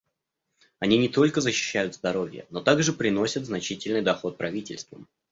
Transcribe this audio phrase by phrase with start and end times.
[0.79, 5.07] Они не только защищают здоровье, но также приносят значительный доход правительствам.